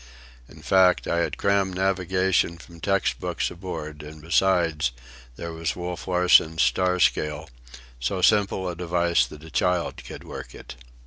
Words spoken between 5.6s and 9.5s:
Wolf Larsen's star scale, so simple a device that